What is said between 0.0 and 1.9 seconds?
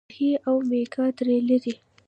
ماهي د اومیګا تري لري